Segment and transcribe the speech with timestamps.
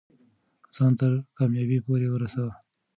[0.75, 2.53] ځان تر کامیابۍ پورې ورسوه.